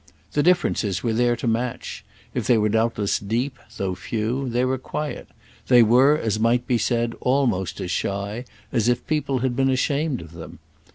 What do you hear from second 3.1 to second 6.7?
deep, though few, they were quiet—they were, as might